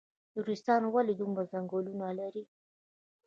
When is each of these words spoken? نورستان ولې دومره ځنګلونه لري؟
نورستان 0.35 0.81
ولې 0.87 1.13
دومره 1.21 1.43
ځنګلونه 1.51 2.07
لري؟ 2.19 2.43